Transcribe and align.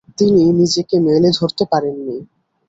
তিনি 0.17 0.41
নিজেকে 0.59 0.95
মেলে 0.99 1.29
ধরতে 1.39 1.63
পারেননি। 1.71 2.17